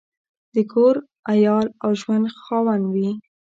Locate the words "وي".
2.93-3.09